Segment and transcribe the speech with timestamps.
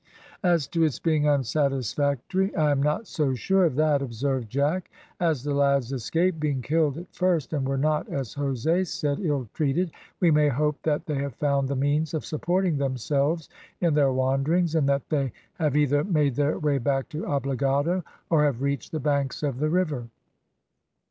[0.41, 4.89] "As to its being unsatisfactory, I am not so sure of that," observed Jack.
[5.19, 9.47] "As the lads escaped being killed at first, and were not, as Jose said, ill
[9.53, 13.47] treated, we may hope that they have found the means of supporting themselves
[13.79, 18.43] in their wanderings, and that they have either made their way back to Obligado, or
[18.43, 20.07] have reached the banks of the river.